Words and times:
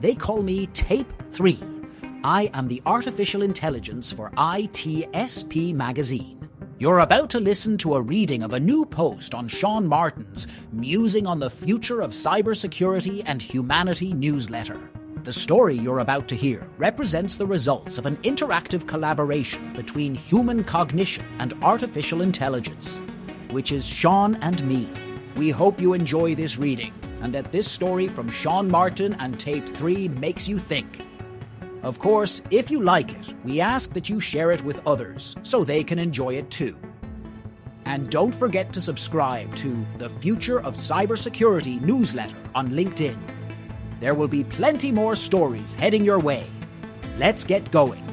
They 0.00 0.14
call 0.14 0.42
me 0.42 0.66
Tape 0.68 1.12
3. 1.32 1.58
I 2.22 2.50
am 2.54 2.68
the 2.68 2.82
artificial 2.86 3.42
intelligence 3.42 4.12
for 4.12 4.30
ITSP 4.30 5.74
magazine. 5.74 6.48
You're 6.78 7.00
about 7.00 7.30
to 7.30 7.40
listen 7.40 7.76
to 7.78 7.94
a 7.94 8.02
reading 8.02 8.44
of 8.44 8.52
a 8.52 8.60
new 8.60 8.84
post 8.84 9.34
on 9.34 9.48
Sean 9.48 9.88
Martin's 9.88 10.46
Musing 10.70 11.26
on 11.26 11.40
the 11.40 11.50
Future 11.50 12.00
of 12.00 12.12
Cybersecurity 12.12 13.24
and 13.26 13.42
Humanity 13.42 14.12
newsletter. 14.12 14.88
The 15.24 15.32
story 15.32 15.74
you're 15.74 15.98
about 15.98 16.28
to 16.28 16.36
hear 16.36 16.68
represents 16.78 17.34
the 17.34 17.46
results 17.46 17.98
of 17.98 18.06
an 18.06 18.18
interactive 18.18 18.86
collaboration 18.86 19.72
between 19.72 20.14
human 20.14 20.62
cognition 20.62 21.24
and 21.40 21.54
artificial 21.60 22.22
intelligence, 22.22 23.02
which 23.50 23.72
is 23.72 23.84
Sean 23.84 24.36
and 24.36 24.62
me. 24.62 24.88
We 25.34 25.50
hope 25.50 25.80
you 25.80 25.92
enjoy 25.94 26.36
this 26.36 26.56
reading 26.56 26.92
and 27.20 27.34
that 27.34 27.52
this 27.52 27.70
story 27.70 28.08
from 28.08 28.30
Sean 28.30 28.70
Martin 28.70 29.14
and 29.14 29.38
Tape 29.38 29.68
3 29.68 30.08
makes 30.08 30.48
you 30.48 30.58
think. 30.58 31.04
Of 31.82 31.98
course, 31.98 32.42
if 32.50 32.70
you 32.70 32.82
like 32.82 33.12
it, 33.12 33.34
we 33.44 33.60
ask 33.60 33.92
that 33.94 34.08
you 34.08 34.20
share 34.20 34.50
it 34.50 34.62
with 34.64 34.86
others 34.86 35.36
so 35.42 35.62
they 35.62 35.84
can 35.84 35.98
enjoy 35.98 36.34
it 36.34 36.50
too. 36.50 36.76
And 37.84 38.10
don't 38.10 38.34
forget 38.34 38.72
to 38.74 38.80
subscribe 38.80 39.54
to 39.56 39.86
the 39.96 40.08
Future 40.08 40.60
of 40.60 40.76
Cybersecurity 40.76 41.80
newsletter 41.80 42.36
on 42.54 42.70
LinkedIn. 42.70 43.18
There 44.00 44.14
will 44.14 44.28
be 44.28 44.44
plenty 44.44 44.92
more 44.92 45.16
stories 45.16 45.74
heading 45.74 46.04
your 46.04 46.18
way. 46.18 46.46
Let's 47.16 47.44
get 47.44 47.70
going. 47.70 48.04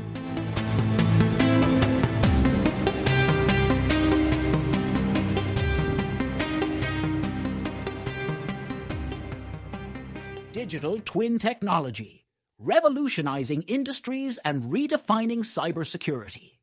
Digital 10.66 11.00
Twin 11.00 11.38
Technology, 11.38 12.26
revolutionizing 12.58 13.62
industries 13.68 14.40
and 14.44 14.64
redefining 14.64 15.42
cybersecurity. 15.42 16.58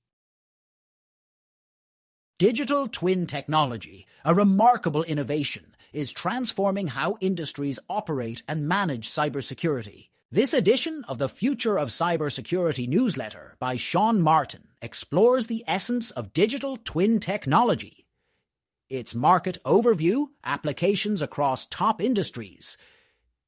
Digital 2.36 2.88
twin 2.88 3.26
technology, 3.26 4.04
a 4.24 4.34
remarkable 4.34 5.04
innovation, 5.04 5.76
is 5.92 6.12
transforming 6.12 6.88
how 6.88 7.16
industries 7.20 7.78
operate 7.88 8.42
and 8.48 8.66
manage 8.66 9.08
cybersecurity. 9.08 10.08
This 10.32 10.52
edition 10.52 11.04
of 11.06 11.18
the 11.18 11.28
Future 11.28 11.78
of 11.78 11.90
Cybersecurity 11.90 12.88
newsletter 12.88 13.54
by 13.60 13.76
Sean 13.76 14.20
Martin 14.20 14.66
explores 14.82 15.46
the 15.46 15.62
essence 15.68 16.10
of 16.10 16.32
digital 16.32 16.76
twin 16.76 17.20
technology, 17.20 18.02
its 18.92 19.14
market 19.14 19.56
overview, 19.64 20.26
applications 20.44 21.22
across 21.22 21.66
top 21.66 22.02
industries, 22.02 22.76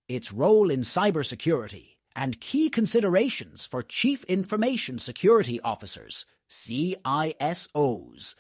its 0.09 0.33
role 0.33 0.71
in 0.71 0.81
cybersecurity, 0.81 1.97
and 2.17 2.41
key 2.41 2.71
considerations 2.71 3.67
for 3.67 3.83
Chief 3.83 4.25
Information 4.25 4.99
Security 4.99 5.61
Officers, 5.61 6.27
CISOs, 6.49 8.35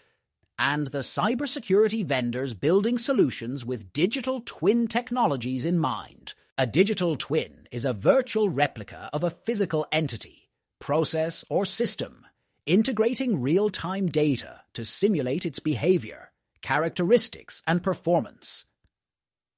and 0.58 0.88
the 0.88 1.00
cybersecurity 1.00 2.04
vendors 2.04 2.54
building 2.54 2.98
solutions 2.98 3.64
with 3.64 3.92
digital 3.92 4.40
twin 4.44 4.86
technologies 4.86 5.64
in 5.64 5.78
mind. 5.78 6.34
A 6.56 6.66
digital 6.66 7.16
twin 7.16 7.66
is 7.72 7.84
a 7.84 7.92
virtual 7.92 8.48
replica 8.48 9.10
of 9.12 9.24
a 9.24 9.30
physical 9.30 9.86
entity, 9.90 10.50
process, 10.78 11.44
or 11.50 11.64
system, 11.64 12.24
integrating 12.66 13.42
real 13.42 13.70
time 13.70 14.06
data 14.08 14.60
to 14.74 14.84
simulate 14.84 15.44
its 15.44 15.58
behavior, 15.58 16.30
characteristics, 16.62 17.62
and 17.66 17.82
performance. 17.82 18.66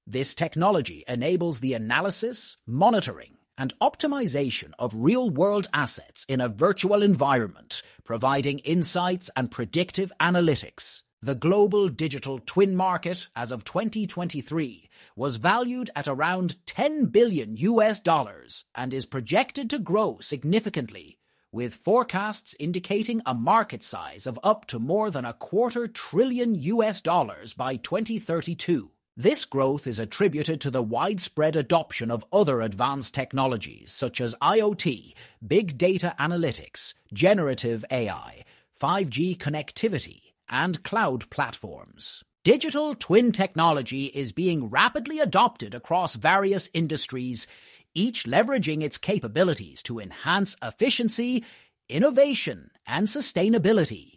This 0.08 0.36
technology 0.36 1.02
enables 1.08 1.58
the 1.58 1.74
analysis, 1.74 2.58
monitoring, 2.64 3.38
and 3.58 3.76
optimization 3.80 4.70
of 4.78 4.92
real 4.94 5.30
world 5.30 5.66
assets 5.74 6.24
in 6.28 6.40
a 6.40 6.48
virtual 6.48 7.02
environment, 7.02 7.82
providing 8.04 8.60
insights 8.60 9.30
and 9.34 9.50
predictive 9.50 10.12
analytics. 10.20 11.02
The 11.20 11.34
global 11.34 11.88
digital 11.88 12.38
twin 12.38 12.76
market 12.76 13.26
as 13.34 13.50
of 13.50 13.64
2023 13.64 14.88
was 15.16 15.36
valued 15.36 15.90
at 15.96 16.06
around 16.06 16.64
10 16.66 17.06
billion 17.06 17.56
US 17.56 17.98
dollars 17.98 18.64
and 18.76 18.94
is 18.94 19.06
projected 19.06 19.68
to 19.70 19.80
grow 19.80 20.18
significantly, 20.20 21.18
with 21.50 21.74
forecasts 21.74 22.54
indicating 22.60 23.22
a 23.26 23.34
market 23.34 23.82
size 23.82 24.24
of 24.28 24.38
up 24.44 24.66
to 24.66 24.78
more 24.78 25.10
than 25.10 25.24
a 25.24 25.32
quarter 25.32 25.88
trillion 25.88 26.54
US 26.54 27.00
dollars 27.00 27.54
by 27.54 27.74
2032. 27.74 28.92
This 29.18 29.46
growth 29.46 29.86
is 29.86 29.98
attributed 29.98 30.60
to 30.60 30.70
the 30.70 30.82
widespread 30.82 31.56
adoption 31.56 32.10
of 32.10 32.26
other 32.30 32.60
advanced 32.60 33.14
technologies 33.14 33.90
such 33.90 34.20
as 34.20 34.34
IoT, 34.42 35.14
big 35.46 35.78
data 35.78 36.14
analytics, 36.20 36.92
generative 37.14 37.82
AI, 37.90 38.44
5G 38.78 39.38
connectivity, 39.38 40.20
and 40.50 40.82
cloud 40.82 41.30
platforms. 41.30 42.24
Digital 42.44 42.92
twin 42.92 43.32
technology 43.32 44.04
is 44.06 44.32
being 44.32 44.68
rapidly 44.68 45.18
adopted 45.18 45.74
across 45.74 46.14
various 46.14 46.68
industries, 46.74 47.46
each 47.94 48.24
leveraging 48.24 48.82
its 48.82 48.98
capabilities 48.98 49.82
to 49.84 49.98
enhance 49.98 50.56
efficiency, 50.62 51.42
innovation, 51.88 52.70
and 52.86 53.06
sustainability. 53.06 54.15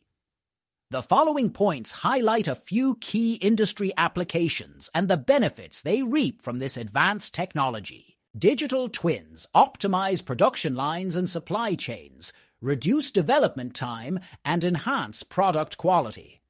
The 0.91 1.03
following 1.03 1.51
points 1.51 1.91
highlight 1.91 2.47
a 2.47 2.55
few 2.55 2.95
key 2.95 3.35
industry 3.35 3.91
applications 3.95 4.89
and 4.91 5.07
the 5.07 5.17
benefits 5.17 5.83
they 5.83 6.01
reap 6.01 6.41
from 6.41 6.57
this 6.57 6.77
advanced 6.77 7.35
technology. 7.35 8.17
Digital 8.35 8.89
twins 8.89 9.47
optimize 9.55 10.25
production 10.25 10.73
lines 10.73 11.15
and 11.15 11.29
supply 11.29 11.75
chains, 11.75 12.33
reduce 12.59 13.11
development 13.11 13.75
time, 13.75 14.19
and 14.43 14.63
enhance 14.63 15.21
product 15.21 15.77
quality. 15.77 16.41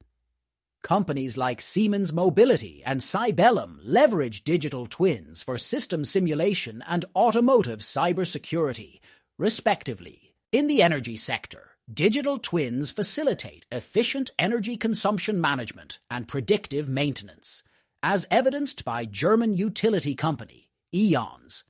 Companies 0.82 1.36
like 1.36 1.60
Siemens 1.60 2.10
Mobility 2.10 2.82
and 2.86 3.00
Cybellum 3.00 3.76
leverage 3.84 4.42
digital 4.42 4.86
twins 4.86 5.42
for 5.42 5.58
system 5.58 6.02
simulation 6.02 6.82
and 6.88 7.04
automotive 7.14 7.80
cybersecurity, 7.80 9.00
respectively. 9.36 10.34
In 10.50 10.66
the 10.66 10.80
energy 10.80 11.18
sector, 11.18 11.69
Digital 11.92 12.38
twins 12.38 12.92
facilitate 12.92 13.66
efficient 13.72 14.30
energy 14.38 14.76
consumption 14.76 15.40
management 15.40 15.98
and 16.08 16.28
predictive 16.28 16.88
maintenance, 16.88 17.64
as 18.00 18.28
evidenced 18.30 18.84
by 18.84 19.04
German 19.04 19.56
utility 19.56 20.14
company 20.14 20.70
E.ON's 20.94 21.64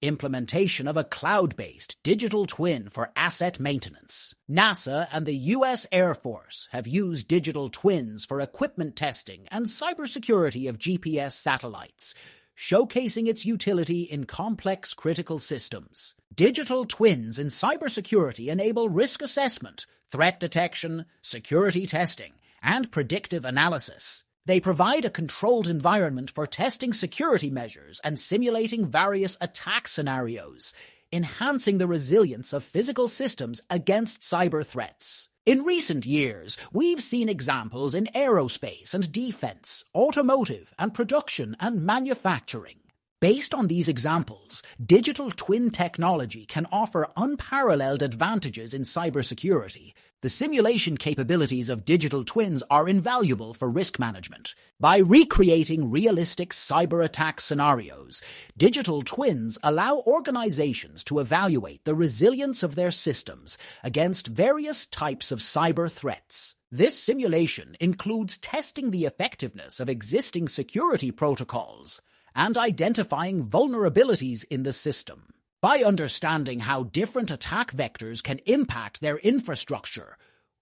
implementation 0.00 0.88
of 0.88 0.96
a 0.96 1.04
cloud 1.04 1.56
based 1.56 1.98
digital 2.02 2.46
twin 2.46 2.88
for 2.88 3.12
asset 3.16 3.60
maintenance. 3.60 4.34
NASA 4.50 5.08
and 5.12 5.26
the 5.26 5.36
U.S. 5.56 5.86
Air 5.92 6.14
Force 6.14 6.68
have 6.72 6.86
used 6.86 7.28
digital 7.28 7.68
twins 7.68 8.24
for 8.24 8.40
equipment 8.40 8.96
testing 8.96 9.46
and 9.50 9.66
cybersecurity 9.66 10.70
of 10.70 10.78
GPS 10.78 11.32
satellites, 11.32 12.14
showcasing 12.56 13.26
its 13.26 13.44
utility 13.44 14.02
in 14.02 14.24
complex 14.24 14.94
critical 14.94 15.38
systems. 15.38 16.14
Digital 16.34 16.84
twins 16.84 17.38
in 17.38 17.48
cybersecurity 17.48 18.48
enable 18.48 18.88
risk 18.88 19.22
assessment, 19.22 19.86
threat 20.10 20.40
detection, 20.40 21.04
security 21.22 21.86
testing, 21.86 22.32
and 22.62 22.90
predictive 22.90 23.44
analysis. 23.44 24.24
They 24.46 24.60
provide 24.60 25.04
a 25.04 25.10
controlled 25.10 25.66
environment 25.66 26.30
for 26.30 26.46
testing 26.46 26.92
security 26.92 27.50
measures 27.50 28.00
and 28.04 28.18
simulating 28.18 28.86
various 28.86 29.36
attack 29.40 29.88
scenarios, 29.88 30.72
enhancing 31.16 31.78
the 31.78 31.86
resilience 31.88 32.52
of 32.52 32.62
physical 32.62 33.08
systems 33.08 33.62
against 33.70 34.20
cyber 34.20 34.64
threats. 34.64 35.28
In 35.46 35.62
recent 35.62 36.04
years, 36.04 36.58
we've 36.72 37.00
seen 37.00 37.28
examples 37.28 37.94
in 37.94 38.06
aerospace 38.14 38.94
and 38.94 39.10
defense, 39.10 39.84
automotive 39.94 40.74
and 40.78 40.92
production 40.92 41.56
and 41.58 41.86
manufacturing. 41.86 42.80
Based 43.18 43.54
on 43.54 43.68
these 43.68 43.88
examples, 43.88 44.62
digital 44.84 45.30
twin 45.30 45.70
technology 45.70 46.44
can 46.44 46.66
offer 46.70 47.08
unparalleled 47.16 48.02
advantages 48.02 48.74
in 48.74 48.82
cybersecurity. 48.82 49.94
The 50.26 50.30
simulation 50.30 50.96
capabilities 50.96 51.70
of 51.70 51.84
digital 51.84 52.24
twins 52.24 52.60
are 52.68 52.88
invaluable 52.88 53.54
for 53.54 53.70
risk 53.70 54.00
management. 54.00 54.56
By 54.80 54.96
recreating 54.96 55.88
realistic 55.88 56.50
cyber 56.50 57.04
attack 57.04 57.40
scenarios, 57.40 58.22
digital 58.56 59.02
twins 59.02 59.56
allow 59.62 60.02
organizations 60.04 61.04
to 61.04 61.20
evaluate 61.20 61.84
the 61.84 61.94
resilience 61.94 62.64
of 62.64 62.74
their 62.74 62.90
systems 62.90 63.56
against 63.84 64.26
various 64.26 64.84
types 64.84 65.30
of 65.30 65.38
cyber 65.38 65.88
threats. 65.88 66.56
This 66.72 66.98
simulation 66.98 67.76
includes 67.78 68.36
testing 68.36 68.90
the 68.90 69.04
effectiveness 69.04 69.78
of 69.78 69.88
existing 69.88 70.48
security 70.48 71.12
protocols 71.12 72.00
and 72.34 72.58
identifying 72.58 73.46
vulnerabilities 73.46 74.44
in 74.50 74.64
the 74.64 74.72
system. 74.72 75.35
By 75.62 75.78
understanding 75.78 76.60
how 76.60 76.84
different 76.84 77.30
attack 77.30 77.72
vectors 77.72 78.22
can 78.22 78.40
impact 78.44 79.00
their 79.00 79.16
infrastructure, 79.18 80.18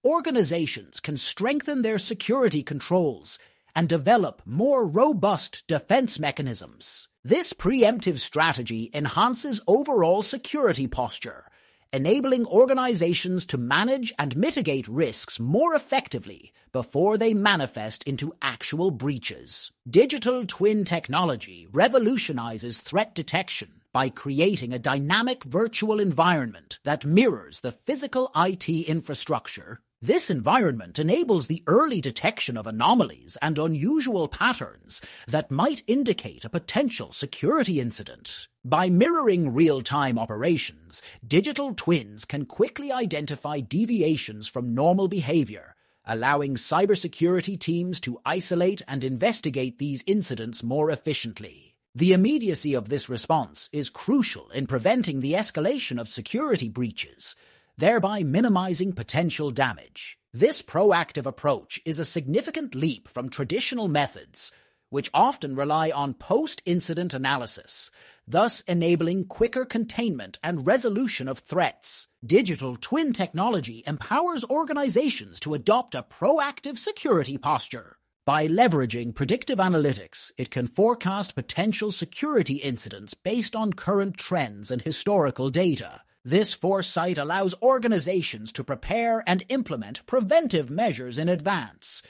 organizations 0.06 1.00
can 1.00 1.17
strengthen 1.17 1.82
their 1.82 1.99
security 1.99 2.62
controls 2.62 3.38
and 3.75 3.88
develop 3.88 4.41
more 4.44 4.87
robust 4.87 5.64
defense 5.67 6.20
mechanisms. 6.20 7.08
This 7.25 7.52
preemptive 7.52 8.19
strategy 8.19 8.91
enhances 8.94 9.61
overall 9.67 10.23
security 10.23 10.87
posture 10.87 11.46
enabling 11.93 12.44
organizations 12.46 13.46
to 13.46 13.56
manage 13.56 14.12
and 14.19 14.37
mitigate 14.37 14.88
risks 14.88 15.38
more 15.38 15.76
effectively 15.76 16.52
before 16.73 17.17
they 17.17 17.32
manifest 17.32 18.02
into 18.02 18.35
actual 18.43 18.91
breaches. 18.91 19.70
Digital 19.88 20.44
twin 20.44 20.82
technology 20.82 21.69
revolutionizes 21.70 22.79
threat 22.79 23.14
detection 23.14 23.81
by 23.94 24.11
creating 24.11 24.75
a 24.75 24.79
dynamic 24.79 25.43
virtual 25.44 25.99
environment 25.99 26.79
that 26.85 27.06
mirrors 27.06 27.61
the 27.61 27.73
physical 27.73 28.31
IT 28.37 28.69
infrastructure 28.69 29.81
this 30.05 30.29
environment 30.29 30.99
enables 30.99 31.46
the 31.46 31.62
early 31.67 31.99
detection 31.99 32.58
of 32.58 32.67
anomalies 32.67 33.38
and 33.41 33.58
unusual 33.58 34.29
patterns 34.29 35.00
that 35.26 35.50
might 35.50 35.82
indicate 35.87 36.44
a 36.44 36.50
potential 36.50 37.11
security 37.11 37.81
incident. 37.81 38.49
By 38.62 38.91
mirroring 38.91 39.55
real-time 39.55 40.19
operations, 40.19 41.00
digital 41.26 41.73
twins 41.75 42.26
can 42.26 42.44
quickly 42.44 42.93
identify 42.93 43.61
deviations 43.61 44.46
from 44.46 44.75
normal 44.75 45.08
behavior, 45.08 45.75
allowing 46.05 46.56
cybersecurity 46.56 47.58
teams 47.58 47.99
to 48.00 48.20
isolate 48.26 48.82
and 48.87 49.05
investigate 49.05 49.79
these 49.79 50.05
incidents 50.06 50.62
more 50.62 50.91
efficiently. 50.91 51.74
The 51.96 52.12
immediacy 52.12 52.75
of 52.75 52.88
this 52.88 53.08
response 53.08 53.70
is 53.73 53.88
crucial 53.88 54.50
in 54.50 54.67
preventing 54.67 55.20
the 55.20 55.35
escalation 55.35 56.00
of 56.00 56.08
security 56.08 56.69
breaches, 56.69 57.37
thereby 57.79 58.25
minimizing 58.25 58.94
potential 58.94 59.52
damage. 59.52 60.19
This 60.32 60.61
proactive 60.61 61.25
approach 61.25 61.81
is 61.85 62.00
a 62.00 62.05
significant 62.05 62.75
leap 62.75 63.06
from 63.06 63.29
traditional 63.29 63.87
methods, 63.87 64.50
which 64.91 65.08
often 65.14 65.55
rely 65.55 65.93
on 65.93 66.14
post-incident 66.14 67.14
analysis, 67.14 67.93
thus 68.26 68.62
enabling 68.62 69.26
quicker 69.26 69.64
containment 69.64 70.41
and 70.43 70.67
resolution 70.67 71.29
of 71.29 71.38
threats. 71.38 72.08
Digital 72.26 72.75
twin 72.75 73.12
technology 73.12 73.85
empowers 73.87 74.44
organizations 74.50 75.38
to 75.38 75.55
adopt 75.55 75.94
a 75.94 76.02
proactive 76.02 76.76
security 76.76 77.38
posture. 77.38 77.99
By 78.26 78.49
leveraging 78.49 79.15
predictive 79.15 79.59
analytics, 79.59 80.32
it 80.38 80.50
can 80.50 80.67
forecast 80.67 81.35
potential 81.35 81.91
security 81.91 82.55
incidents 82.55 83.12
based 83.12 83.55
on 83.55 83.75
current 83.75 84.17
trends 84.17 84.71
and 84.71 84.81
historical 84.81 85.50
data. 85.50 86.00
This 86.25 86.55
foresight 86.55 87.19
allows 87.19 87.55
organizations 87.61 88.50
to 88.53 88.65
prepare 88.65 89.23
and 89.26 89.44
implement 89.50 90.06
preventive 90.06 90.71
measures 90.71 91.19
in 91.19 91.29
advance, 91.29 92.03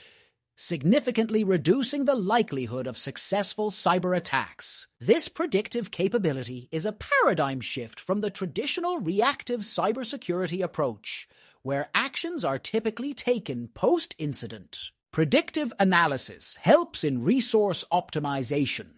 significantly 0.55 1.43
reducing 1.43 2.05
the 2.05 2.15
likelihood 2.15 2.87
of 2.87 2.97
successful 2.97 3.69
cyber 3.69 4.15
attacks. 4.15 4.87
This 5.01 5.27
predictive 5.27 5.91
capability 5.91 6.69
is 6.71 6.85
a 6.85 6.93
paradigm 6.93 7.59
shift 7.59 7.99
from 7.99 8.21
the 8.21 8.29
traditional 8.29 9.01
reactive 9.01 9.61
cybersecurity 9.63 10.63
approach, 10.63 11.27
where 11.61 11.89
actions 11.93 12.45
are 12.45 12.57
typically 12.57 13.13
taken 13.13 13.67
post-incident. 13.67 14.91
Predictive 15.15 15.71
analysis 15.79 16.57
helps 16.61 17.05
in 17.05 17.23
resource 17.23 17.85
optimization, 17.89 18.95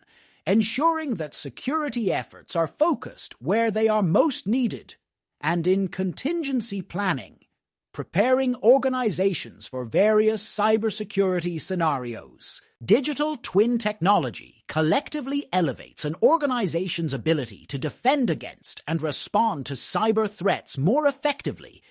ensuring 0.47 1.11
that 1.17 1.35
security 1.35 2.11
efforts 2.11 2.55
are 2.55 2.65
focused 2.65 3.35
where 3.39 3.69
they 3.69 3.87
are 3.87 4.01
most 4.01 4.47
needed 4.47 4.95
and 5.41 5.67
in 5.67 5.87
contingency 5.89 6.81
planning, 6.81 7.37
preparing 7.93 8.55
organizations 8.63 9.67
for 9.67 9.85
various 9.85 10.43
cybersecurity 10.43 11.61
scenarios. 11.61 12.63
Digital 12.83 13.35
twin 13.35 13.77
technology 13.77 14.63
collectively 14.67 15.45
elevates 15.53 16.03
an 16.03 16.15
organization's 16.23 17.13
ability 17.13 17.63
to 17.67 17.77
defend 17.77 18.31
against 18.31 18.81
and 18.87 19.03
respond 19.03 19.67
to 19.67 19.75
cyber 19.75 20.27
threats 20.27 20.79
more 20.79 21.05
effectively 21.05 21.83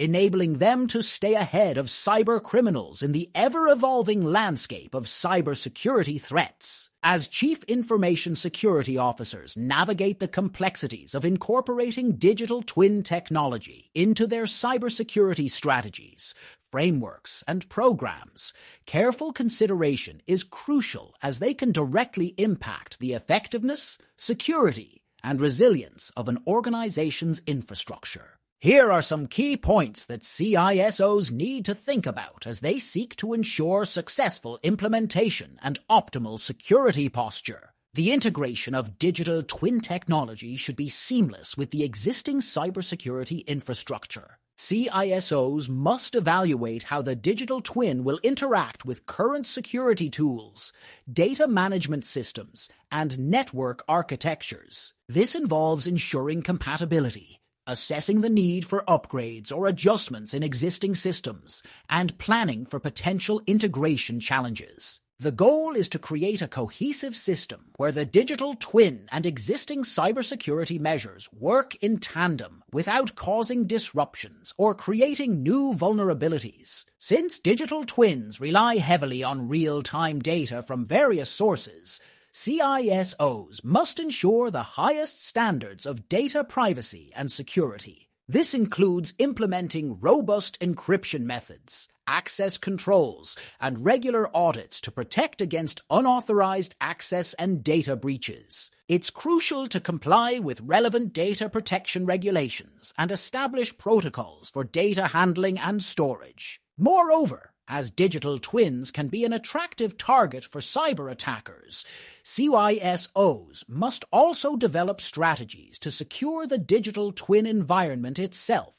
enabling 0.00 0.58
them 0.58 0.86
to 0.86 1.02
stay 1.02 1.34
ahead 1.34 1.76
of 1.76 1.86
cyber 1.86 2.42
criminals 2.42 3.02
in 3.02 3.12
the 3.12 3.30
ever-evolving 3.34 4.24
landscape 4.24 4.94
of 4.94 5.04
cybersecurity 5.04 6.18
threats. 6.18 6.88
As 7.02 7.28
Chief 7.28 7.62
Information 7.64 8.34
Security 8.34 8.96
Officers 8.96 9.56
navigate 9.56 10.18
the 10.18 10.28
complexities 10.28 11.14
of 11.14 11.24
incorporating 11.24 12.16
digital 12.16 12.62
twin 12.62 13.02
technology 13.02 13.90
into 13.94 14.26
their 14.26 14.44
cybersecurity 14.44 15.50
strategies, 15.50 16.34
frameworks, 16.72 17.44
and 17.46 17.68
programs, 17.68 18.54
careful 18.86 19.32
consideration 19.32 20.22
is 20.26 20.44
crucial 20.44 21.14
as 21.22 21.38
they 21.38 21.52
can 21.52 21.72
directly 21.72 22.34
impact 22.38 22.98
the 23.00 23.12
effectiveness, 23.12 23.98
security, 24.16 25.02
and 25.22 25.40
resilience 25.42 26.10
of 26.16 26.28
an 26.28 26.38
organization's 26.46 27.42
infrastructure. 27.46 28.39
Here 28.62 28.92
are 28.92 29.00
some 29.00 29.26
key 29.26 29.56
points 29.56 30.04
that 30.04 30.20
CISOs 30.20 31.32
need 31.32 31.64
to 31.64 31.74
think 31.74 32.04
about 32.04 32.46
as 32.46 32.60
they 32.60 32.78
seek 32.78 33.16
to 33.16 33.32
ensure 33.32 33.86
successful 33.86 34.58
implementation 34.62 35.58
and 35.62 35.78
optimal 35.88 36.38
security 36.38 37.08
posture. 37.08 37.72
The 37.94 38.12
integration 38.12 38.74
of 38.74 38.98
digital 38.98 39.42
twin 39.42 39.80
technology 39.80 40.56
should 40.56 40.76
be 40.76 40.90
seamless 40.90 41.56
with 41.56 41.70
the 41.70 41.84
existing 41.84 42.40
cybersecurity 42.40 43.46
infrastructure. 43.46 44.36
CISOs 44.58 45.70
must 45.70 46.14
evaluate 46.14 46.82
how 46.82 47.00
the 47.00 47.16
digital 47.16 47.62
twin 47.62 48.04
will 48.04 48.20
interact 48.22 48.84
with 48.84 49.06
current 49.06 49.46
security 49.46 50.10
tools, 50.10 50.70
data 51.10 51.48
management 51.48 52.04
systems, 52.04 52.68
and 52.92 53.18
network 53.18 53.82
architectures. 53.88 54.92
This 55.08 55.34
involves 55.34 55.86
ensuring 55.86 56.42
compatibility 56.42 57.39
assessing 57.70 58.20
the 58.20 58.28
need 58.28 58.64
for 58.64 58.84
upgrades 58.86 59.50
or 59.50 59.66
adjustments 59.66 60.34
in 60.34 60.42
existing 60.42 60.94
systems, 60.94 61.62
and 61.88 62.18
planning 62.18 62.66
for 62.66 62.80
potential 62.80 63.40
integration 63.46 64.20
challenges. 64.20 65.00
The 65.20 65.30
goal 65.30 65.76
is 65.76 65.90
to 65.90 65.98
create 65.98 66.40
a 66.40 66.48
cohesive 66.48 67.14
system 67.14 67.66
where 67.76 67.92
the 67.92 68.06
digital 68.06 68.54
twin 68.58 69.06
and 69.12 69.26
existing 69.26 69.82
cybersecurity 69.82 70.80
measures 70.80 71.28
work 71.30 71.74
in 71.82 71.98
tandem 71.98 72.64
without 72.72 73.16
causing 73.16 73.66
disruptions 73.66 74.54
or 74.56 74.74
creating 74.74 75.42
new 75.42 75.74
vulnerabilities. 75.76 76.86
Since 76.96 77.38
digital 77.38 77.84
twins 77.84 78.40
rely 78.40 78.76
heavily 78.78 79.22
on 79.22 79.48
real-time 79.48 80.20
data 80.20 80.62
from 80.62 80.86
various 80.86 81.28
sources, 81.28 82.00
CISOs 82.32 83.64
must 83.64 83.98
ensure 83.98 84.50
the 84.50 84.62
highest 84.62 85.24
standards 85.24 85.84
of 85.84 86.08
data 86.08 86.44
privacy 86.44 87.10
and 87.16 87.30
security. 87.30 88.08
This 88.28 88.54
includes 88.54 89.14
implementing 89.18 89.98
robust 89.98 90.56
encryption 90.60 91.22
methods, 91.22 91.88
access 92.06 92.56
controls, 92.56 93.36
and 93.60 93.84
regular 93.84 94.30
audits 94.34 94.80
to 94.82 94.92
protect 94.92 95.40
against 95.40 95.82
unauthorized 95.90 96.76
access 96.80 97.34
and 97.34 97.64
data 97.64 97.96
breaches. 97.96 98.70
It's 98.86 99.10
crucial 99.10 99.66
to 99.66 99.80
comply 99.80 100.38
with 100.38 100.60
relevant 100.60 101.12
data 101.12 101.48
protection 101.48 102.06
regulations 102.06 102.94
and 102.96 103.10
establish 103.10 103.76
protocols 103.76 104.50
for 104.50 104.62
data 104.62 105.08
handling 105.08 105.58
and 105.58 105.82
storage. 105.82 106.60
Moreover, 106.78 107.49
as 107.70 107.92
digital 107.92 108.38
twins 108.38 108.90
can 108.90 109.06
be 109.06 109.24
an 109.24 109.32
attractive 109.32 109.96
target 109.96 110.44
for 110.44 110.60
cyber 110.60 111.10
attackers, 111.10 111.86
CISOs 112.24 113.62
must 113.68 114.04
also 114.12 114.56
develop 114.56 115.00
strategies 115.00 115.78
to 115.78 115.90
secure 115.90 116.46
the 116.46 116.58
digital 116.58 117.12
twin 117.12 117.46
environment 117.46 118.18
itself, 118.18 118.74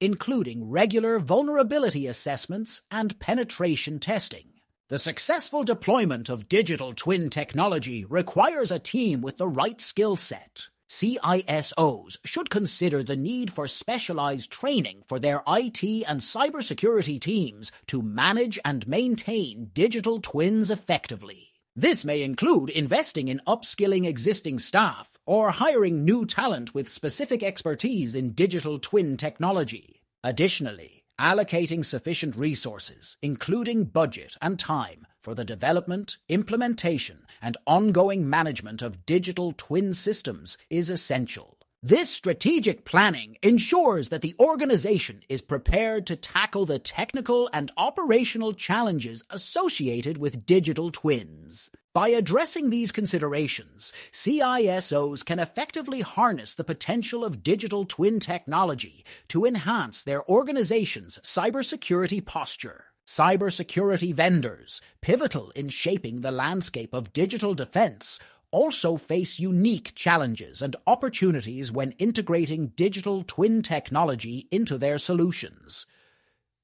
including 0.00 0.70
regular 0.70 1.18
vulnerability 1.18 2.06
assessments 2.06 2.82
and 2.92 3.18
penetration 3.18 3.98
testing. 3.98 4.52
The 4.88 5.00
successful 5.00 5.64
deployment 5.64 6.28
of 6.28 6.48
digital 6.48 6.94
twin 6.94 7.30
technology 7.30 8.04
requires 8.04 8.70
a 8.70 8.78
team 8.78 9.20
with 9.20 9.36
the 9.36 9.48
right 9.48 9.80
skill 9.80 10.14
set. 10.14 10.68
CISOs 10.88 12.16
should 12.24 12.48
consider 12.48 13.02
the 13.02 13.16
need 13.16 13.50
for 13.52 13.66
specialized 13.66 14.50
training 14.50 15.02
for 15.06 15.18
their 15.18 15.42
IT 15.46 15.84
and 16.08 16.20
cybersecurity 16.20 17.20
teams 17.20 17.70
to 17.86 18.00
manage 18.00 18.58
and 18.64 18.88
maintain 18.88 19.70
digital 19.74 20.18
twins 20.18 20.70
effectively. 20.70 21.48
This 21.76 22.06
may 22.06 22.22
include 22.22 22.70
investing 22.70 23.28
in 23.28 23.40
upskilling 23.46 24.06
existing 24.06 24.58
staff 24.60 25.18
or 25.26 25.50
hiring 25.50 26.04
new 26.04 26.24
talent 26.24 26.74
with 26.74 26.88
specific 26.88 27.42
expertise 27.42 28.14
in 28.14 28.32
digital 28.32 28.78
twin 28.78 29.18
technology. 29.18 30.00
Additionally, 30.24 31.04
allocating 31.20 31.84
sufficient 31.84 32.34
resources, 32.34 33.16
including 33.22 33.84
budget 33.84 34.36
and 34.40 34.58
time, 34.58 35.06
for 35.28 35.34
the 35.34 35.44
development, 35.44 36.16
implementation, 36.30 37.26
and 37.42 37.58
ongoing 37.66 38.30
management 38.30 38.80
of 38.80 39.04
digital 39.04 39.52
twin 39.54 39.92
systems 39.92 40.56
is 40.70 40.88
essential. 40.88 41.58
This 41.82 42.08
strategic 42.08 42.86
planning 42.86 43.36
ensures 43.42 44.08
that 44.08 44.22
the 44.22 44.34
organization 44.40 45.20
is 45.28 45.42
prepared 45.42 46.06
to 46.06 46.16
tackle 46.16 46.64
the 46.64 46.78
technical 46.78 47.50
and 47.52 47.70
operational 47.76 48.54
challenges 48.54 49.22
associated 49.28 50.16
with 50.16 50.46
digital 50.46 50.88
twins. 50.88 51.70
By 51.92 52.08
addressing 52.08 52.70
these 52.70 52.90
considerations, 52.90 53.92
CISOs 54.10 55.22
can 55.26 55.38
effectively 55.38 56.00
harness 56.00 56.54
the 56.54 56.64
potential 56.64 57.22
of 57.22 57.42
digital 57.42 57.84
twin 57.84 58.18
technology 58.18 59.04
to 59.28 59.44
enhance 59.44 60.02
their 60.02 60.26
organization's 60.26 61.18
cybersecurity 61.22 62.24
posture. 62.24 62.86
Cybersecurity 63.08 64.12
vendors, 64.12 64.82
pivotal 65.00 65.50
in 65.52 65.70
shaping 65.70 66.20
the 66.20 66.30
landscape 66.30 66.92
of 66.92 67.14
digital 67.14 67.54
defense, 67.54 68.20
also 68.50 68.98
face 68.98 69.40
unique 69.40 69.94
challenges 69.94 70.60
and 70.60 70.76
opportunities 70.86 71.72
when 71.72 71.92
integrating 71.92 72.66
digital 72.76 73.24
twin 73.26 73.62
technology 73.62 74.46
into 74.50 74.76
their 74.76 74.98
solutions. 74.98 75.86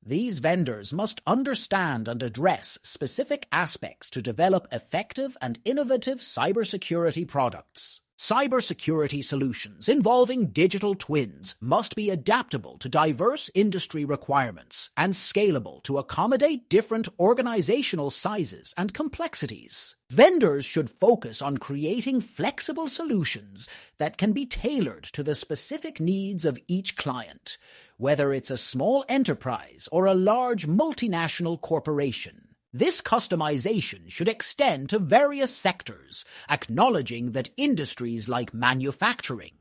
These 0.04 0.40
vendors 0.40 0.92
must 0.92 1.22
understand 1.26 2.08
and 2.08 2.22
address 2.22 2.78
specific 2.82 3.46
aspects 3.50 4.10
to 4.10 4.20
develop 4.20 4.68
effective 4.70 5.38
and 5.40 5.58
innovative 5.64 6.18
cybersecurity 6.18 7.26
products. 7.26 8.02
Cybersecurity 8.24 9.22
solutions 9.22 9.86
involving 9.86 10.46
digital 10.46 10.94
twins 10.94 11.56
must 11.60 11.94
be 11.94 12.08
adaptable 12.08 12.78
to 12.78 12.88
diverse 12.88 13.50
industry 13.54 14.06
requirements 14.06 14.88
and 14.96 15.12
scalable 15.12 15.82
to 15.82 15.98
accommodate 15.98 16.70
different 16.70 17.06
organizational 17.20 18.08
sizes 18.08 18.72
and 18.78 18.94
complexities. 18.94 19.94
Vendors 20.08 20.64
should 20.64 20.88
focus 20.88 21.42
on 21.42 21.58
creating 21.58 22.22
flexible 22.22 22.88
solutions 22.88 23.68
that 23.98 24.16
can 24.16 24.32
be 24.32 24.46
tailored 24.46 25.04
to 25.12 25.22
the 25.22 25.34
specific 25.34 26.00
needs 26.00 26.46
of 26.46 26.58
each 26.66 26.96
client, 26.96 27.58
whether 27.98 28.32
it's 28.32 28.50
a 28.50 28.56
small 28.56 29.04
enterprise 29.06 29.86
or 29.92 30.06
a 30.06 30.14
large 30.14 30.66
multinational 30.66 31.60
corporation. 31.60 32.43
This 32.76 33.00
customization 33.00 34.10
should 34.10 34.26
extend 34.26 34.88
to 34.88 34.98
various 34.98 35.54
sectors, 35.54 36.24
acknowledging 36.50 37.30
that 37.30 37.50
industries 37.56 38.28
like 38.28 38.52
manufacturing, 38.52 39.52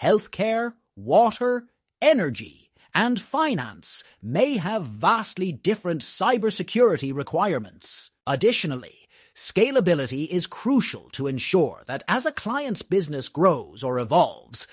healthcare, 0.00 0.72
water, 0.96 1.66
energy, 2.00 2.70
and 2.94 3.20
finance 3.20 4.04
may 4.22 4.56
have 4.56 4.84
vastly 4.84 5.52
different 5.52 6.00
cybersecurity 6.00 7.14
requirements. 7.14 8.10
Additionally, 8.26 9.06
scalability 9.34 10.26
is 10.28 10.46
crucial 10.46 11.10
to 11.10 11.26
ensure 11.26 11.82
that 11.84 12.02
as 12.08 12.24
a 12.24 12.32
client's 12.32 12.80
business 12.80 13.28
grows 13.28 13.84
or 13.84 13.98
evolves, 13.98 14.66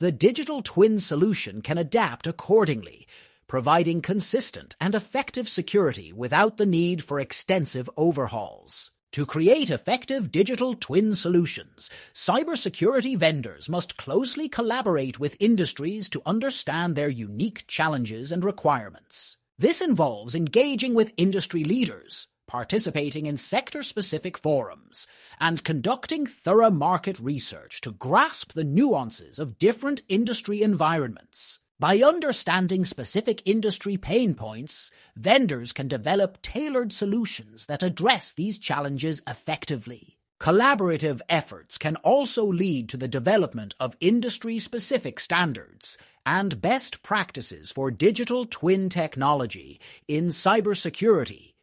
the 0.00 0.10
digital 0.10 0.60
twin 0.60 0.98
solution 0.98 1.62
can 1.62 1.78
adapt 1.78 2.26
accordingly 2.26 3.06
providing 3.54 4.02
consistent 4.02 4.74
and 4.80 4.96
effective 4.96 5.48
security 5.48 6.12
without 6.12 6.56
the 6.56 6.66
need 6.66 7.04
for 7.04 7.20
extensive 7.20 7.88
overhauls. 7.96 8.90
To 9.12 9.24
create 9.24 9.70
effective 9.70 10.32
digital 10.32 10.74
twin 10.74 11.14
solutions, 11.14 11.88
cybersecurity 12.12 13.16
vendors 13.16 13.68
must 13.68 13.96
closely 13.96 14.48
collaborate 14.48 15.20
with 15.20 15.36
industries 15.38 16.08
to 16.08 16.22
understand 16.26 16.96
their 16.96 17.08
unique 17.08 17.64
challenges 17.68 18.32
and 18.32 18.44
requirements. 18.44 19.36
This 19.56 19.80
involves 19.80 20.34
engaging 20.34 20.96
with 20.96 21.14
industry 21.16 21.62
leaders, 21.62 22.26
participating 22.48 23.26
in 23.26 23.36
sector 23.36 23.84
specific 23.84 24.36
forums, 24.36 25.06
and 25.38 25.62
conducting 25.62 26.26
thorough 26.26 26.72
market 26.72 27.20
research 27.20 27.80
to 27.82 27.92
grasp 27.92 28.54
the 28.54 28.64
nuances 28.64 29.38
of 29.38 29.58
different 29.58 30.02
industry 30.08 30.60
environments. 30.60 31.60
By 31.80 31.98
understanding 31.98 32.84
specific 32.84 33.42
industry 33.44 33.96
pain 33.96 34.34
points, 34.34 34.92
vendors 35.16 35.72
can 35.72 35.88
develop 35.88 36.40
tailored 36.40 36.92
solutions 36.92 37.66
that 37.66 37.82
address 37.82 38.32
these 38.32 38.60
challenges 38.60 39.20
effectively. 39.26 40.16
Collaborative 40.40 41.20
efforts 41.28 41.76
can 41.76 41.96
also 41.96 42.44
lead 42.44 42.88
to 42.90 42.96
the 42.96 43.08
development 43.08 43.74
of 43.80 43.96
industry 43.98 44.60
specific 44.60 45.18
standards 45.18 45.98
and 46.24 46.62
best 46.62 47.02
practices 47.02 47.72
for 47.72 47.90
digital 47.90 48.44
twin 48.44 48.88
technology 48.88 49.80
in 50.06 50.26
cybersecurity 50.28 51.53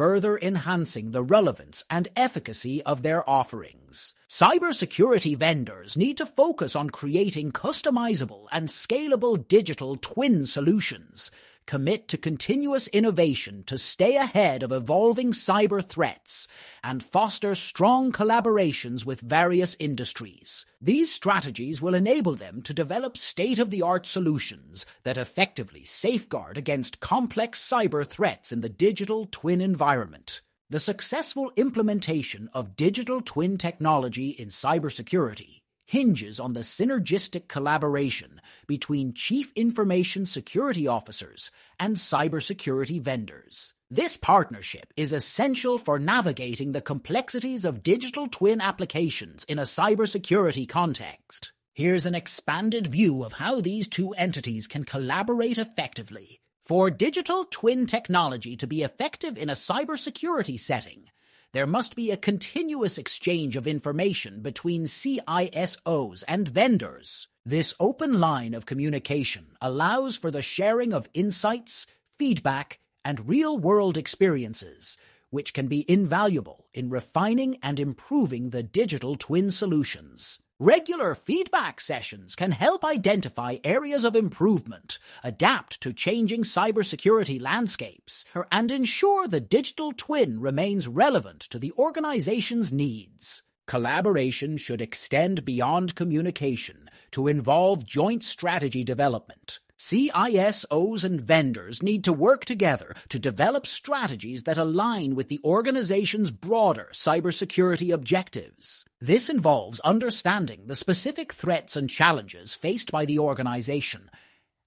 further 0.00 0.38
enhancing 0.38 1.10
the 1.10 1.22
relevance 1.22 1.84
and 1.90 2.08
efficacy 2.16 2.82
of 2.84 3.02
their 3.02 3.20
offerings. 3.28 4.14
Cybersecurity 4.30 5.36
vendors 5.36 5.94
need 5.94 6.16
to 6.16 6.24
focus 6.24 6.74
on 6.74 6.88
creating 6.88 7.52
customizable 7.52 8.46
and 8.50 8.68
scalable 8.68 9.46
digital 9.46 9.96
twin 9.96 10.46
solutions 10.46 11.30
commit 11.70 12.08
to 12.08 12.18
continuous 12.18 12.88
innovation 12.88 13.62
to 13.62 13.78
stay 13.78 14.16
ahead 14.16 14.64
of 14.64 14.72
evolving 14.72 15.30
cyber 15.30 15.80
threats, 15.80 16.48
and 16.82 17.00
foster 17.00 17.54
strong 17.54 18.10
collaborations 18.10 19.06
with 19.06 19.20
various 19.20 19.76
industries. 19.78 20.66
These 20.80 21.14
strategies 21.14 21.80
will 21.80 21.94
enable 21.94 22.34
them 22.34 22.60
to 22.62 22.74
develop 22.74 23.16
state 23.16 23.60
of 23.60 23.70
the 23.70 23.82
art 23.82 24.04
solutions 24.04 24.84
that 25.04 25.16
effectively 25.16 25.84
safeguard 25.84 26.58
against 26.58 26.98
complex 26.98 27.62
cyber 27.62 28.04
threats 28.04 28.50
in 28.50 28.62
the 28.62 28.68
digital 28.68 29.28
twin 29.30 29.60
environment. 29.60 30.42
The 30.70 30.80
successful 30.80 31.52
implementation 31.54 32.50
of 32.52 32.74
digital 32.74 33.20
twin 33.20 33.58
technology 33.58 34.30
in 34.30 34.48
cybersecurity 34.48 35.59
hinges 35.90 36.38
on 36.38 36.52
the 36.52 36.60
synergistic 36.60 37.48
collaboration 37.48 38.40
between 38.68 39.12
chief 39.12 39.52
information 39.56 40.24
security 40.24 40.86
officers 40.86 41.50
and 41.80 41.96
cybersecurity 41.96 43.00
vendors. 43.00 43.74
This 43.90 44.16
partnership 44.16 44.92
is 44.96 45.12
essential 45.12 45.78
for 45.78 45.98
navigating 45.98 46.70
the 46.70 46.80
complexities 46.80 47.64
of 47.64 47.82
digital 47.82 48.28
twin 48.28 48.60
applications 48.60 49.42
in 49.44 49.58
a 49.58 49.62
cybersecurity 49.62 50.68
context. 50.68 51.52
Here's 51.74 52.06
an 52.06 52.14
expanded 52.14 52.86
view 52.86 53.24
of 53.24 53.32
how 53.32 53.60
these 53.60 53.88
two 53.88 54.12
entities 54.12 54.68
can 54.68 54.84
collaborate 54.84 55.58
effectively. 55.58 56.40
For 56.62 56.88
digital 56.88 57.46
twin 57.50 57.86
technology 57.86 58.54
to 58.58 58.68
be 58.68 58.82
effective 58.84 59.36
in 59.36 59.50
a 59.50 59.54
cybersecurity 59.54 60.56
setting, 60.56 61.06
there 61.52 61.66
must 61.66 61.96
be 61.96 62.10
a 62.10 62.16
continuous 62.16 62.96
exchange 62.96 63.56
of 63.56 63.66
information 63.66 64.40
between 64.40 64.84
CISOs 64.84 66.22
and 66.28 66.46
vendors. 66.46 67.26
This 67.44 67.74
open 67.80 68.20
line 68.20 68.54
of 68.54 68.66
communication 68.66 69.56
allows 69.60 70.16
for 70.16 70.30
the 70.30 70.42
sharing 70.42 70.92
of 70.92 71.08
insights, 71.12 71.86
feedback, 72.16 72.78
and 73.04 73.28
real 73.28 73.58
world 73.58 73.96
experiences, 73.96 74.96
which 75.30 75.52
can 75.52 75.66
be 75.66 75.90
invaluable 75.90 76.66
in 76.72 76.88
refining 76.88 77.56
and 77.62 77.80
improving 77.80 78.50
the 78.50 78.62
digital 78.62 79.16
twin 79.16 79.50
solutions. 79.50 80.40
Regular 80.62 81.14
feedback 81.14 81.80
sessions 81.80 82.36
can 82.36 82.50
help 82.50 82.84
identify 82.84 83.56
areas 83.64 84.04
of 84.04 84.14
improvement, 84.14 84.98
adapt 85.24 85.80
to 85.80 85.90
changing 85.94 86.42
cybersecurity 86.42 87.40
landscapes, 87.40 88.26
and 88.52 88.70
ensure 88.70 89.26
the 89.26 89.40
digital 89.40 89.90
twin 89.96 90.38
remains 90.38 90.86
relevant 90.86 91.40
to 91.40 91.58
the 91.58 91.72
organization's 91.78 92.74
needs. 92.74 93.42
Collaboration 93.66 94.58
should 94.58 94.82
extend 94.82 95.46
beyond 95.46 95.94
communication 95.94 96.90
to 97.12 97.26
involve 97.26 97.86
joint 97.86 98.22
strategy 98.22 98.84
development, 98.84 99.60
CISOs 99.80 101.04
and 101.04 101.18
vendors 101.22 101.82
need 101.82 102.04
to 102.04 102.12
work 102.12 102.44
together 102.44 102.94
to 103.08 103.18
develop 103.18 103.66
strategies 103.66 104.42
that 104.42 104.58
align 104.58 105.14
with 105.14 105.28
the 105.28 105.40
organization's 105.42 106.30
broader 106.30 106.90
cybersecurity 106.92 107.90
objectives. 107.90 108.84
This 109.00 109.30
involves 109.30 109.80
understanding 109.80 110.66
the 110.66 110.76
specific 110.76 111.32
threats 111.32 111.76
and 111.76 111.88
challenges 111.88 112.52
faced 112.52 112.92
by 112.92 113.06
the 113.06 113.18
organization 113.18 114.10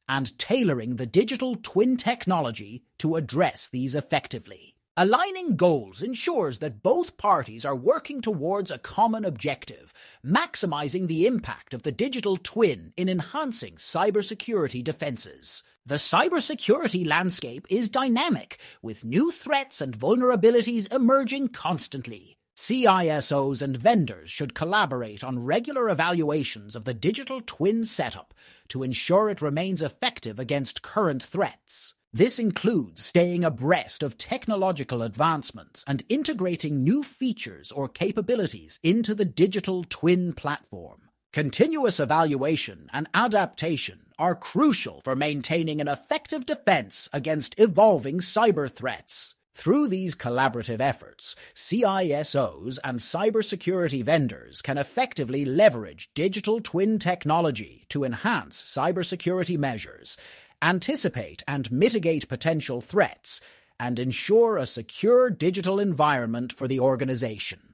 and 0.09 0.35
tailoring 0.39 0.95
the 0.95 1.05
digital 1.05 1.53
twin 1.61 1.95
technology 1.95 2.81
to 2.97 3.15
address 3.15 3.67
these 3.67 3.93
effectively. 3.93 4.72
Aligning 4.95 5.55
goals 5.55 6.03
ensures 6.03 6.59
that 6.59 6.83
both 6.83 7.17
parties 7.17 7.65
are 7.65 7.75
working 7.75 8.21
towards 8.21 8.69
a 8.69 8.77
common 8.77 9.25
objective, 9.25 9.91
maximizing 10.23 11.07
the 11.07 11.25
impact 11.25 11.73
of 11.73 11.81
the 11.81 11.91
digital 11.91 12.37
twin 12.37 12.93
in 12.95 13.09
enhancing 13.09 13.73
cybersecurity 13.77 14.83
defenses. 14.83 15.63
The 15.83 15.95
cybersecurity 15.95 17.07
landscape 17.07 17.65
is 17.71 17.89
dynamic, 17.89 18.59
with 18.83 19.03
new 19.03 19.31
threats 19.31 19.81
and 19.81 19.97
vulnerabilities 19.97 20.93
emerging 20.93 21.47
constantly. 21.47 22.37
CISOs 22.55 23.63
and 23.63 23.75
vendors 23.75 24.29
should 24.29 24.53
collaborate 24.53 25.23
on 25.23 25.43
regular 25.43 25.89
evaluations 25.89 26.75
of 26.75 26.85
the 26.85 26.93
digital 26.93 27.41
twin 27.41 27.83
setup 27.83 28.31
to 28.67 28.83
ensure 28.83 29.27
it 29.27 29.41
remains 29.41 29.81
effective 29.81 30.37
against 30.37 30.83
current 30.83 31.23
threats. 31.23 31.95
This 32.15 32.37
includes 32.37 33.03
staying 33.03 33.43
abreast 33.43 34.03
of 34.03 34.19
technological 34.19 35.01
advancements 35.01 35.83
and 35.87 36.03
integrating 36.09 36.83
new 36.83 37.01
features 37.01 37.71
or 37.71 37.89
capabilities 37.89 38.79
into 38.83 39.15
the 39.15 39.25
digital 39.25 39.83
twin 39.89 40.33
platform. 40.33 41.09
Continuous 41.31 41.99
evaluation 41.99 42.87
and 42.93 43.09
adaptation 43.15 44.01
are 44.19 44.35
crucial 44.35 45.01
for 45.01 45.15
maintaining 45.15 45.81
an 45.81 45.87
effective 45.87 46.45
defense 46.45 47.09
against 47.11 47.59
evolving 47.59 48.19
cyber 48.19 48.69
threats. 48.71 49.33
Through 49.55 49.87
these 49.87 50.15
collaborative 50.15 50.79
efforts, 50.79 51.35
CISOs 51.55 52.79
and 52.83 52.99
cybersecurity 52.99 54.03
vendors 54.03 54.63
can 54.63 54.79
effectively 54.79 55.45
leverage 55.45 56.09
digital 56.15 56.59
twin 56.59 56.97
technology 56.97 57.85
to 57.89 58.03
enhance 58.03 58.61
cybersecurity 58.61 59.57
measures 59.57 60.17
anticipate 60.63 61.43
and 61.47 61.71
mitigate 61.71 62.29
potential 62.29 62.79
threats, 62.79 63.41
and 63.79 63.99
ensure 63.99 64.57
a 64.57 64.65
secure 64.65 65.29
digital 65.29 65.79
environment 65.79 66.53
for 66.53 66.67
the 66.67 66.79
organization. 66.79 67.73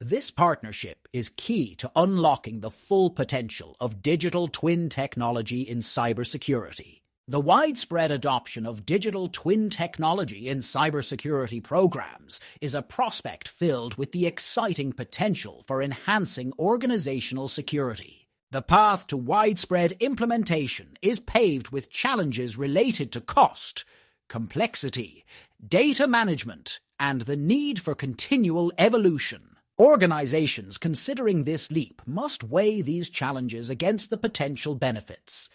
This 0.00 0.30
partnership 0.30 1.08
is 1.12 1.28
key 1.28 1.74
to 1.76 1.90
unlocking 1.96 2.60
the 2.60 2.70
full 2.70 3.10
potential 3.10 3.76
of 3.80 4.02
digital 4.02 4.48
twin 4.48 4.88
technology 4.88 5.62
in 5.62 5.78
cybersecurity. 5.78 7.02
The 7.28 7.40
widespread 7.40 8.10
adoption 8.10 8.66
of 8.66 8.84
digital 8.84 9.28
twin 9.28 9.70
technology 9.70 10.48
in 10.48 10.58
cybersecurity 10.58 11.62
programs 11.62 12.40
is 12.60 12.74
a 12.74 12.82
prospect 12.82 13.46
filled 13.46 13.96
with 13.96 14.10
the 14.10 14.26
exciting 14.26 14.92
potential 14.92 15.62
for 15.68 15.80
enhancing 15.80 16.52
organizational 16.58 17.46
security. 17.46 18.21
The 18.52 18.60
path 18.60 19.06
to 19.06 19.16
widespread 19.16 19.92
implementation 19.92 20.98
is 21.00 21.20
paved 21.20 21.70
with 21.70 21.88
challenges 21.88 22.58
related 22.58 23.10
to 23.12 23.22
cost, 23.22 23.86
complexity, 24.28 25.24
data 25.66 26.06
management, 26.06 26.78
and 27.00 27.22
the 27.22 27.34
need 27.34 27.80
for 27.80 27.94
continual 27.94 28.70
evolution. 28.76 29.56
Organizations 29.78 30.76
considering 30.76 31.44
this 31.44 31.70
leap 31.70 32.02
must 32.04 32.44
weigh 32.44 32.82
these 32.82 33.08
challenges 33.08 33.70
against 33.70 34.10
the 34.10 34.18
potential 34.18 34.74
benefits, 34.74 35.48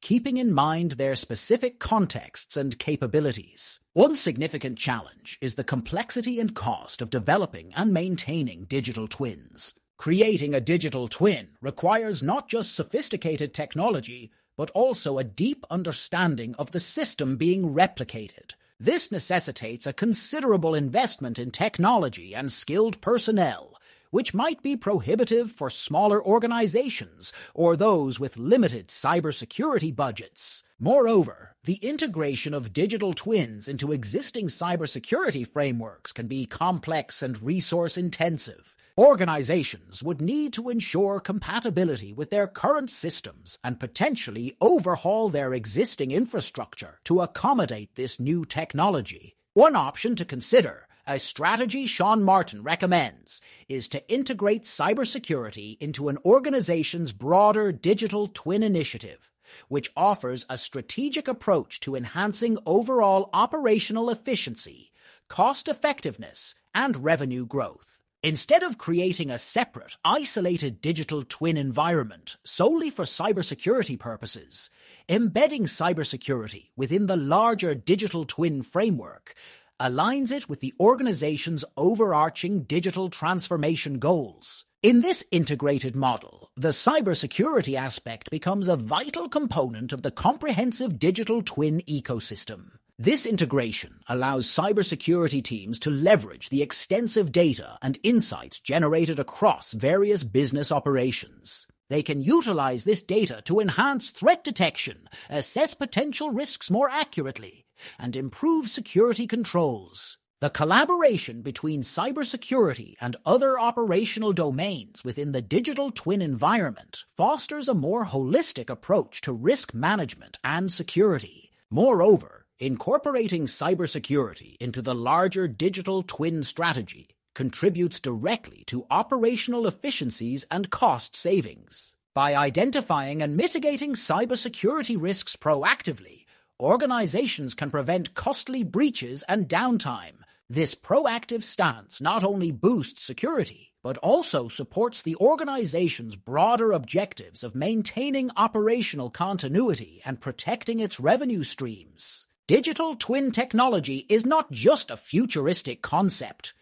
keeping 0.00 0.36
in 0.36 0.54
mind 0.54 0.92
their 0.92 1.16
specific 1.16 1.80
contexts 1.80 2.56
and 2.56 2.78
capabilities. 2.78 3.80
One 3.94 4.14
significant 4.14 4.78
challenge 4.78 5.38
is 5.40 5.56
the 5.56 5.64
complexity 5.64 6.38
and 6.38 6.54
cost 6.54 7.02
of 7.02 7.10
developing 7.10 7.72
and 7.74 7.92
maintaining 7.92 8.66
digital 8.66 9.08
twins. 9.08 9.74
Creating 10.04 10.54
a 10.54 10.60
digital 10.60 11.08
twin 11.08 11.48
requires 11.62 12.22
not 12.22 12.46
just 12.46 12.74
sophisticated 12.74 13.54
technology, 13.54 14.30
but 14.54 14.70
also 14.72 15.16
a 15.16 15.24
deep 15.24 15.64
understanding 15.70 16.54
of 16.58 16.72
the 16.72 16.78
system 16.78 17.38
being 17.38 17.72
replicated. 17.72 18.52
This 18.78 19.10
necessitates 19.10 19.86
a 19.86 19.94
considerable 19.94 20.74
investment 20.74 21.38
in 21.38 21.50
technology 21.50 22.34
and 22.34 22.52
skilled 22.52 23.00
personnel, 23.00 23.80
which 24.10 24.34
might 24.34 24.62
be 24.62 24.76
prohibitive 24.76 25.50
for 25.50 25.70
smaller 25.70 26.22
organizations 26.22 27.32
or 27.54 27.74
those 27.74 28.20
with 28.20 28.36
limited 28.36 28.88
cybersecurity 28.88 29.96
budgets. 29.96 30.62
Moreover, 30.78 31.56
the 31.64 31.76
integration 31.76 32.52
of 32.52 32.74
digital 32.74 33.14
twins 33.14 33.68
into 33.68 33.90
existing 33.90 34.48
cybersecurity 34.48 35.48
frameworks 35.50 36.12
can 36.12 36.26
be 36.26 36.44
complex 36.44 37.22
and 37.22 37.42
resource 37.42 37.96
intensive. 37.96 38.76
Organizations 38.96 40.04
would 40.04 40.20
need 40.20 40.52
to 40.52 40.70
ensure 40.70 41.18
compatibility 41.18 42.12
with 42.12 42.30
their 42.30 42.46
current 42.46 42.90
systems 42.90 43.58
and 43.64 43.80
potentially 43.80 44.56
overhaul 44.60 45.28
their 45.28 45.52
existing 45.52 46.12
infrastructure 46.12 47.00
to 47.02 47.20
accommodate 47.20 47.96
this 47.96 48.20
new 48.20 48.44
technology. 48.44 49.34
One 49.52 49.74
option 49.74 50.14
to 50.14 50.24
consider, 50.24 50.86
a 51.08 51.18
strategy 51.18 51.86
Sean 51.86 52.22
Martin 52.22 52.62
recommends, 52.62 53.40
is 53.68 53.88
to 53.88 54.08
integrate 54.08 54.62
cybersecurity 54.62 55.76
into 55.80 56.08
an 56.08 56.18
organization's 56.24 57.10
broader 57.10 57.72
digital 57.72 58.28
twin 58.28 58.62
initiative, 58.62 59.28
which 59.66 59.90
offers 59.96 60.46
a 60.48 60.56
strategic 60.56 61.26
approach 61.26 61.80
to 61.80 61.96
enhancing 61.96 62.58
overall 62.64 63.28
operational 63.32 64.08
efficiency, 64.08 64.92
cost 65.28 65.66
effectiveness, 65.66 66.54
and 66.72 67.02
revenue 67.02 67.44
growth. 67.44 67.93
Instead 68.24 68.62
of 68.62 68.78
creating 68.78 69.30
a 69.30 69.38
separate, 69.38 69.98
isolated 70.02 70.80
digital 70.80 71.22
twin 71.22 71.58
environment 71.58 72.38
solely 72.42 72.88
for 72.88 73.04
cybersecurity 73.04 73.98
purposes, 73.98 74.70
embedding 75.10 75.64
cybersecurity 75.64 76.70
within 76.74 77.04
the 77.04 77.18
larger 77.18 77.74
digital 77.74 78.24
twin 78.24 78.62
framework 78.62 79.34
aligns 79.78 80.32
it 80.32 80.48
with 80.48 80.60
the 80.60 80.72
organization's 80.80 81.66
overarching 81.76 82.62
digital 82.62 83.10
transformation 83.10 83.98
goals. 83.98 84.64
In 84.82 85.02
this 85.02 85.22
integrated 85.30 85.94
model, 85.94 86.50
the 86.56 86.70
cybersecurity 86.70 87.74
aspect 87.74 88.30
becomes 88.30 88.68
a 88.68 88.76
vital 88.76 89.28
component 89.28 89.92
of 89.92 90.00
the 90.00 90.10
comprehensive 90.10 90.98
digital 90.98 91.42
twin 91.42 91.82
ecosystem. 91.82 92.78
This 92.98 93.26
integration 93.26 93.98
allows 94.08 94.46
cybersecurity 94.46 95.42
teams 95.42 95.80
to 95.80 95.90
leverage 95.90 96.48
the 96.48 96.62
extensive 96.62 97.32
data 97.32 97.76
and 97.82 97.98
insights 98.04 98.60
generated 98.60 99.18
across 99.18 99.72
various 99.72 100.22
business 100.22 100.70
operations. 100.70 101.66
They 101.90 102.04
can 102.04 102.22
utilize 102.22 102.84
this 102.84 103.02
data 103.02 103.42
to 103.46 103.58
enhance 103.58 104.10
threat 104.10 104.44
detection, 104.44 105.08
assess 105.28 105.74
potential 105.74 106.30
risks 106.30 106.70
more 106.70 106.88
accurately, 106.88 107.66
and 107.98 108.14
improve 108.14 108.68
security 108.68 109.26
controls. 109.26 110.16
The 110.40 110.50
collaboration 110.50 111.42
between 111.42 111.80
cybersecurity 111.80 112.94
and 113.00 113.16
other 113.26 113.58
operational 113.58 114.32
domains 114.32 115.02
within 115.04 115.32
the 115.32 115.42
digital 115.42 115.90
twin 115.90 116.22
environment 116.22 117.02
fosters 117.16 117.68
a 117.68 117.74
more 117.74 118.06
holistic 118.06 118.70
approach 118.70 119.20
to 119.22 119.32
risk 119.32 119.74
management 119.74 120.38
and 120.44 120.70
security. 120.70 121.50
Moreover, 121.70 122.43
Incorporating 122.60 123.46
cybersecurity 123.46 124.54
into 124.60 124.80
the 124.80 124.94
larger 124.94 125.48
digital 125.48 126.04
twin 126.04 126.44
strategy 126.44 127.08
contributes 127.34 127.98
directly 127.98 128.62
to 128.68 128.86
operational 128.92 129.66
efficiencies 129.66 130.46
and 130.52 130.70
cost 130.70 131.16
savings. 131.16 131.96
By 132.14 132.36
identifying 132.36 133.22
and 133.22 133.36
mitigating 133.36 133.94
cybersecurity 133.94 134.96
risks 134.96 135.34
proactively, 135.34 136.26
organizations 136.62 137.54
can 137.54 137.72
prevent 137.72 138.14
costly 138.14 138.62
breaches 138.62 139.24
and 139.28 139.48
downtime. 139.48 140.22
This 140.48 140.76
proactive 140.76 141.42
stance 141.42 142.00
not 142.00 142.22
only 142.22 142.52
boosts 142.52 143.02
security, 143.02 143.72
but 143.82 143.98
also 143.98 144.46
supports 144.46 145.02
the 145.02 145.16
organization's 145.16 146.14
broader 146.14 146.70
objectives 146.70 147.42
of 147.42 147.56
maintaining 147.56 148.30
operational 148.36 149.10
continuity 149.10 150.00
and 150.04 150.20
protecting 150.20 150.78
its 150.78 151.00
revenue 151.00 151.42
streams. 151.42 152.28
Digital 152.46 152.94
twin 152.94 153.32
technology 153.32 154.04
is 154.10 154.26
not 154.26 154.50
just 154.50 154.90
a 154.90 154.98
futuristic 154.98 155.80
concept. 155.80 156.52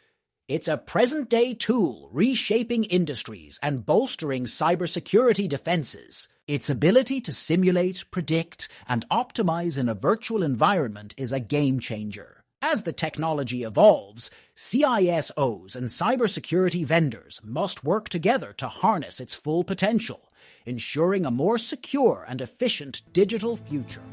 It's 0.46 0.68
a 0.68 0.76
present 0.76 1.28
day 1.28 1.54
tool 1.54 2.08
reshaping 2.12 2.84
industries 2.84 3.58
and 3.60 3.84
bolstering 3.84 4.44
cybersecurity 4.44 5.48
defenses. 5.48 6.28
Its 6.46 6.70
ability 6.70 7.20
to 7.22 7.32
simulate, 7.32 8.04
predict, 8.12 8.68
and 8.86 9.04
optimize 9.10 9.76
in 9.76 9.88
a 9.88 9.94
virtual 9.94 10.44
environment 10.44 11.16
is 11.18 11.32
a 11.32 11.40
game 11.40 11.80
changer. 11.80 12.44
As 12.62 12.84
the 12.84 12.92
technology 12.92 13.64
evolves, 13.64 14.30
CISOs 14.54 15.74
and 15.74 15.88
cybersecurity 15.88 16.86
vendors 16.86 17.40
must 17.42 17.82
work 17.82 18.08
together 18.08 18.52
to 18.58 18.68
harness 18.68 19.18
its 19.18 19.34
full 19.34 19.64
potential, 19.64 20.32
ensuring 20.64 21.26
a 21.26 21.32
more 21.32 21.58
secure 21.58 22.24
and 22.28 22.40
efficient 22.40 23.02
digital 23.12 23.56
future. 23.56 24.04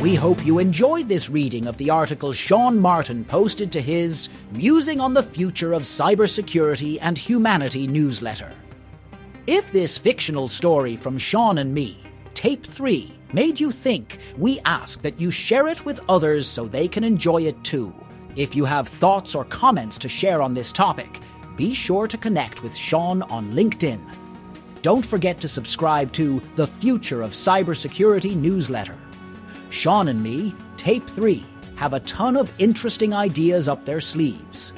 We 0.00 0.14
hope 0.14 0.46
you 0.46 0.60
enjoyed 0.60 1.08
this 1.08 1.28
reading 1.28 1.66
of 1.66 1.76
the 1.76 1.90
article 1.90 2.32
Sean 2.32 2.78
Martin 2.78 3.24
posted 3.24 3.72
to 3.72 3.80
his 3.80 4.28
Musing 4.52 5.00
on 5.00 5.12
the 5.12 5.24
Future 5.24 5.72
of 5.72 5.82
Cybersecurity 5.82 6.98
and 7.00 7.18
Humanity 7.18 7.88
newsletter. 7.88 8.54
If 9.48 9.72
this 9.72 9.98
fictional 9.98 10.46
story 10.46 10.94
from 10.94 11.18
Sean 11.18 11.58
and 11.58 11.74
me 11.74 11.98
Tape 12.32 12.64
3 12.64 13.10
made 13.32 13.58
you 13.58 13.72
think, 13.72 14.18
we 14.36 14.60
ask 14.64 15.02
that 15.02 15.20
you 15.20 15.32
share 15.32 15.66
it 15.66 15.84
with 15.84 16.00
others 16.08 16.46
so 16.46 16.68
they 16.68 16.86
can 16.86 17.02
enjoy 17.02 17.42
it 17.42 17.64
too. 17.64 17.92
If 18.36 18.54
you 18.54 18.64
have 18.66 18.86
thoughts 18.86 19.34
or 19.34 19.46
comments 19.46 19.98
to 19.98 20.08
share 20.08 20.40
on 20.40 20.54
this 20.54 20.70
topic, 20.70 21.18
be 21.56 21.74
sure 21.74 22.06
to 22.06 22.16
connect 22.16 22.62
with 22.62 22.76
Sean 22.76 23.22
on 23.22 23.50
LinkedIn. 23.50 23.98
Don't 24.80 25.04
forget 25.04 25.40
to 25.40 25.48
subscribe 25.48 26.12
to 26.12 26.40
the 26.54 26.68
Future 26.68 27.22
of 27.22 27.32
Cybersecurity 27.32 28.36
newsletter. 28.36 28.96
Sean 29.70 30.08
and 30.08 30.22
me, 30.22 30.54
Tape 30.76 31.06
3, 31.08 31.44
have 31.76 31.92
a 31.92 32.00
ton 32.00 32.36
of 32.36 32.50
interesting 32.58 33.14
ideas 33.14 33.68
up 33.68 33.84
their 33.84 34.00
sleeves. 34.00 34.72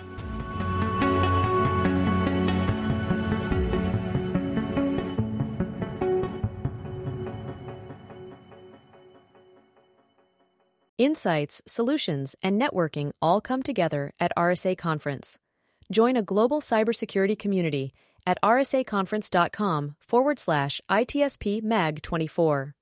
Insights, 11.00 11.62
solutions, 11.66 12.36
and 12.42 12.60
networking 12.60 13.12
all 13.22 13.40
come 13.40 13.62
together 13.62 14.12
at 14.20 14.32
RSA 14.36 14.76
Conference. 14.76 15.38
Join 15.90 16.14
a 16.14 16.22
global 16.22 16.60
cybersecurity 16.60 17.38
community 17.38 17.94
at 18.26 18.38
rsaconference.com 18.42 19.96
forward 19.98 20.38
slash 20.38 20.80
ITSP 20.90 21.62
MAG 21.62 22.02
24. 22.02 22.74